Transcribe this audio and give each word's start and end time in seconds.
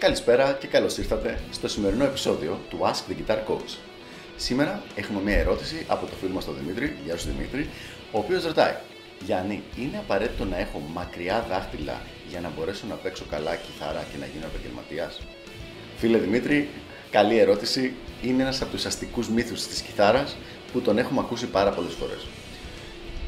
Καλησπέρα 0.00 0.56
και 0.60 0.66
καλώς 0.66 0.98
ήρθατε 0.98 1.40
στο 1.50 1.68
σημερινό 1.68 2.04
επεισόδιο 2.04 2.60
του 2.68 2.78
Ask 2.82 3.10
the 3.10 3.14
Guitar 3.14 3.36
Coach. 3.36 3.76
Σήμερα 4.36 4.82
έχουμε 4.94 5.20
μια 5.20 5.38
ερώτηση 5.38 5.84
από 5.88 6.06
το 6.06 6.12
φίλο 6.20 6.32
μας 6.32 6.44
τον 6.44 6.54
Δημήτρη, 6.60 6.96
γεια 7.04 7.16
σου 7.16 7.28
Δημήτρη, 7.28 7.68
ο 8.12 8.18
οποίος 8.18 8.44
ρωτάει 8.44 8.74
Γιάννη, 9.24 9.62
είναι 9.76 9.98
απαραίτητο 9.98 10.44
να 10.44 10.58
έχω 10.58 10.82
μακριά 10.92 11.46
δάχτυλα 11.48 12.00
για 12.28 12.40
να 12.40 12.50
μπορέσω 12.56 12.86
να 12.88 12.94
παίξω 12.94 13.24
καλά 13.30 13.54
κιθάρα 13.54 14.04
και 14.12 14.18
να 14.18 14.26
γίνω 14.26 14.46
επαγγελματίας; 14.46 15.20
Φίλε 15.96 16.18
Δημήτρη, 16.18 16.68
καλή 17.10 17.38
ερώτηση. 17.38 17.92
Είναι 18.22 18.42
ένας 18.42 18.62
από 18.62 18.70
τους 18.70 18.84
αστικούς 18.84 19.28
μύθους 19.28 19.66
της 19.66 19.80
κιθάρας 19.80 20.36
που 20.72 20.80
τον 20.80 20.98
έχουμε 20.98 21.20
ακούσει 21.20 21.46
πάρα 21.46 21.70
πολλές 21.70 21.94
φορές. 21.94 22.26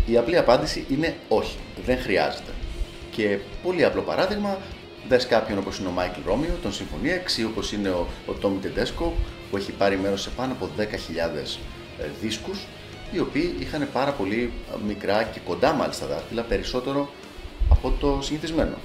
Η 0.07 0.17
απλή 0.17 0.39
απάντηση 0.39 0.87
είναι 0.91 1.17
όχι, 1.29 1.57
δεν 1.87 1.99
χρειάζεται. 1.99 2.53
Και 3.11 3.39
πολύ 3.63 3.85
απλό 3.85 4.03
παράδειγμα, 4.03 4.59
δες 5.09 5.27
κάποιον 5.27 5.59
όπως 5.59 5.79
είναι 5.79 5.89
ο 5.89 5.91
Μάικλ 5.91 6.21
Ρόμιο, 6.27 6.59
τον 6.63 6.73
Symphony 6.73 7.39
ή 7.39 7.45
όπως 7.45 7.73
είναι 7.73 7.89
ο, 7.89 8.07
ο 8.27 8.33
Τόμι 8.33 8.59
Τεντέσκο, 8.59 9.15
που 9.51 9.57
έχει 9.57 9.73
πάρει 9.73 9.97
μέρος 9.97 10.23
σε 10.23 10.31
πάνω 10.31 10.53
από 10.53 10.69
10.000 10.79 10.83
ε, 10.83 12.09
δίσκους, 12.21 12.67
οι 13.13 13.19
οποίοι 13.19 13.57
είχαν 13.59 13.89
πάρα 13.93 14.13
πολύ 14.13 14.53
ε, 14.75 14.77
μικρά 14.87 15.23
και 15.23 15.41
κοντά 15.45 15.73
μάλιστα 15.73 16.07
δάχτυλα, 16.07 16.43
περισσότερο 16.43 17.09
από 17.71 17.91
το 18.01 18.19
συνηθισμένο. 18.23 18.77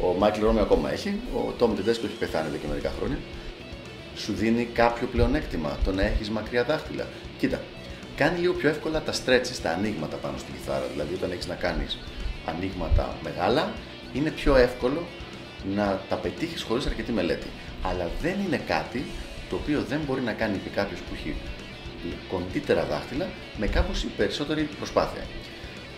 Ο 0.00 0.18
Μάικλ 0.18 0.40
Ρόμιο 0.40 0.62
ακόμα 0.62 0.92
έχει, 0.92 1.20
ο 1.34 1.52
Τόμι 1.58 1.74
Τεντέσκο 1.74 2.06
έχει 2.06 2.16
πεθάνει 2.16 2.46
εδώ 2.48 2.56
και 2.56 2.66
μερικά 2.68 2.92
χρόνια. 2.98 3.18
Σου 4.16 4.32
δίνει 4.32 4.64
κάποιο 4.64 5.06
πλεονέκτημα 5.06 5.78
το 5.84 5.92
να 5.92 6.02
έχεις 6.02 6.30
μακριά 6.30 6.64
δάχτυλα. 6.64 7.06
Κοίτα, 7.38 7.60
κάνει 8.16 8.38
λίγο 8.38 8.52
πιο 8.52 8.68
εύκολα 8.68 9.02
τα 9.02 9.12
stretches, 9.12 9.58
τα 9.62 9.70
ανοίγματα 9.70 10.16
πάνω 10.16 10.38
στην 10.38 10.54
κιθάρα. 10.54 10.86
Δηλαδή, 10.92 11.14
όταν 11.14 11.30
έχεις 11.30 11.46
να 11.46 11.54
κάνεις 11.54 11.98
ανοίγματα 12.44 13.16
μεγάλα, 13.22 13.72
είναι 14.12 14.30
πιο 14.30 14.56
εύκολο 14.56 15.02
να 15.74 16.00
τα 16.08 16.16
πετύχεις 16.16 16.62
χωρίς 16.62 16.86
αρκετή 16.86 17.12
μελέτη. 17.12 17.46
Αλλά 17.82 18.10
δεν 18.22 18.36
είναι 18.46 18.56
κάτι 18.56 19.04
το 19.48 19.56
οποίο 19.56 19.84
δεν 19.88 20.00
μπορεί 20.06 20.20
να 20.20 20.32
κάνει 20.32 20.58
και 20.58 20.68
κάποιος 20.74 21.00
που 21.00 21.14
έχει 21.14 21.34
κοντύτερα 22.28 22.84
δάχτυλα 22.84 23.28
με 23.56 23.66
κάπως 23.66 24.06
περισσότερη 24.16 24.62
προσπάθεια. 24.62 25.22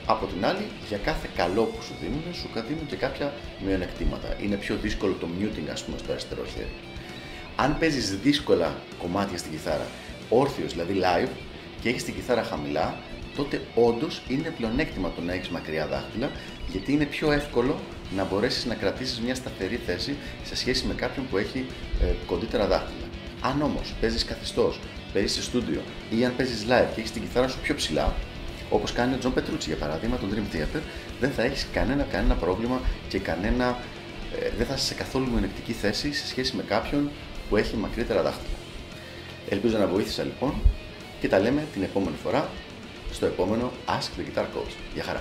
Από 0.07 0.27
την 0.27 0.45
άλλη, 0.45 0.67
για 0.89 0.99
κάθε 0.99 1.29
καλό 1.37 1.63
που 1.63 1.83
σου 1.83 1.95
δίνουν, 2.01 2.23
σου 2.33 2.49
δίνουν 2.69 2.87
και 2.87 2.97
κάποια 2.97 3.33
μειονεκτήματα. 3.67 4.37
Είναι 4.43 4.57
πιο 4.57 4.77
δύσκολο 4.77 5.13
το 5.21 5.29
muting, 5.41 5.69
ας 5.73 5.85
πούμε, 5.85 5.99
στο 5.99 6.13
αριστερό 6.13 6.45
χέρι. 6.55 6.73
Αν 7.57 7.79
παίζεις 7.79 8.19
δύσκολα 8.19 8.75
κομμάτια 8.99 9.39
στην 9.39 9.51
κιθάρα, 9.51 9.87
όρθιος 10.29 10.73
δηλαδή 10.73 11.01
live, 11.03 11.29
και 11.81 11.89
έχεις 11.89 12.05
την 12.05 12.15
κιθάρα 12.15 12.43
χαμηλά, 12.43 12.99
τότε 13.41 13.61
όντως 13.75 14.23
είναι 14.29 14.53
πλεονέκτημα 14.57 15.11
το 15.17 15.21
να 15.21 15.33
έχεις 15.33 15.49
μακριά 15.49 15.87
δάχτυλα, 15.87 16.31
γιατί 16.71 16.93
είναι 16.93 17.05
πιο 17.05 17.33
εύκολο 17.33 17.79
να 18.17 18.25
μπορέσεις 18.25 18.65
να 18.65 18.75
κρατήσεις 18.75 19.21
μια 19.21 19.35
σταθερή 19.35 19.81
θέση 19.87 20.17
σε 20.45 20.57
σχέση 20.57 20.87
με 20.87 20.95
κάποιον 20.95 21.27
που 21.31 21.37
έχει 21.37 21.67
ε, 22.03 22.05
κοντύτερα 22.27 22.67
δάχτυλα. 22.67 23.07
Αν 23.41 23.63
όμως 23.63 23.95
παίζεις 24.01 24.25
καθιστός, 24.25 24.81
παίζεις 25.13 25.33
σε 25.33 25.43
στούντιο 25.43 25.81
ή 26.11 26.25
αν 26.25 26.37
παίζεις 26.37 26.65
live 26.69 26.89
και 26.95 27.01
έχεις 27.01 27.11
την 27.11 27.23
κιθάρα 27.23 27.49
σου 27.49 27.59
πιο 27.63 27.75
ψηλά, 27.75 28.15
όπως 28.71 28.93
κάνει 28.93 29.15
ο 29.15 29.19
Τζον 29.19 29.35
Πετρούτσι 29.35 29.69
για 29.69 29.79
παράδειγμα, 29.79 30.17
των 30.17 30.31
Dream 30.35 30.57
Theater, 30.57 30.81
δεν 31.21 31.31
θα 31.31 31.43
έχεις 31.43 31.67
κανένα, 31.73 32.03
κανένα 32.03 32.35
πρόβλημα 32.35 32.81
και 33.09 33.19
κανένα, 33.19 33.79
ε, 34.41 34.51
δεν 34.57 34.67
θα 34.67 34.75
είσαι 34.75 34.85
σε 34.85 34.95
καθόλου 34.95 35.31
μειονεκτική 35.31 35.73
θέση 35.73 36.13
σε 36.13 36.27
σχέση 36.27 36.57
με 36.57 36.63
κάποιον 36.63 37.11
που 37.49 37.57
έχει 37.57 37.77
μακρύτερα 37.77 38.23
δάχτυλα. 38.23 38.57
Ελπίζω 39.49 39.79
να 39.79 39.87
βοήθησα 39.87 40.23
λοιπόν 40.23 40.55
και 41.21 41.29
τα 41.29 41.39
λέμε 41.39 41.65
την 41.73 41.83
επόμενη 41.83 42.17
φορά 42.23 42.49
Esto 43.11 43.27
es 43.27 43.33
Pómono 43.35 43.73
Ask 43.87 44.15
the 44.15 44.25
Guitar 44.25 44.49
Coach. 44.51 44.75
Viajará. 44.95 45.21